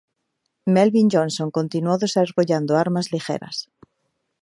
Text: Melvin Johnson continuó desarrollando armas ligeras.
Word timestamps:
Melvin 0.65 1.09
Johnson 1.11 1.51
continuó 1.51 1.99
desarrollando 1.99 2.75
armas 2.75 3.11
ligeras. 3.11 3.69